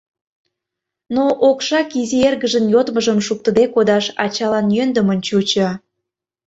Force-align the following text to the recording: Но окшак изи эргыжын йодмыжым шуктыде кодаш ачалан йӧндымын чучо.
Но 1.15 1.25
окшак 1.49 1.89
изи 2.01 2.19
эргыжын 2.27 2.65
йодмыжым 2.73 3.19
шуктыде 3.25 3.65
кодаш 3.73 4.05
ачалан 4.23 4.67
йӧндымын 4.77 5.19
чучо. 5.27 5.69